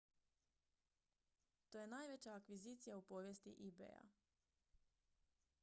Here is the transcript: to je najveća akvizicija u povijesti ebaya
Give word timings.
to 1.71 1.77
je 1.79 1.87
najveća 1.87 2.33
akvizicija 2.33 2.97
u 2.97 3.01
povijesti 3.11 3.55
ebaya 3.67 4.03